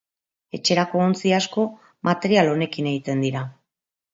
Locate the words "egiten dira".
2.95-3.45